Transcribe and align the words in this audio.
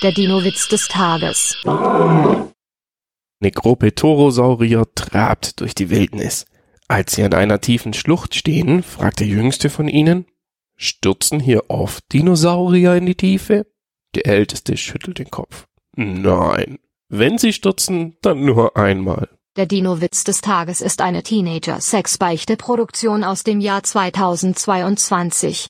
Der 0.00 0.12
Dino-Witz 0.12 0.68
des 0.68 0.86
Tages. 0.86 1.56
Necropetorosaurier 3.40 4.86
trabt 4.94 5.60
durch 5.60 5.74
die 5.74 5.90
Wildnis. 5.90 6.46
Als 6.86 7.16
sie 7.16 7.24
an 7.24 7.34
einer 7.34 7.60
tiefen 7.60 7.94
Schlucht 7.94 8.36
stehen, 8.36 8.84
fragt 8.84 9.18
der 9.18 9.26
jüngste 9.26 9.70
von 9.70 9.88
ihnen, 9.88 10.26
stürzen 10.76 11.40
hier 11.40 11.68
oft 11.68 12.04
Dinosaurier 12.12 12.94
in 12.94 13.06
die 13.06 13.16
Tiefe? 13.16 13.66
Der 14.14 14.28
älteste 14.28 14.76
schüttelt 14.76 15.18
den 15.18 15.32
Kopf. 15.32 15.66
Nein. 15.96 16.78
Wenn 17.08 17.38
sie 17.38 17.52
stürzen, 17.52 18.18
dann 18.22 18.44
nur 18.44 18.76
einmal. 18.76 19.28
Der 19.56 19.66
Dino-Witz 19.66 20.22
des 20.22 20.42
Tages 20.42 20.80
ist 20.80 21.00
eine 21.00 21.24
Teenager-Sex-Beichte-Produktion 21.24 23.24
aus 23.24 23.42
dem 23.42 23.58
Jahr 23.58 23.82
2022. 23.82 25.66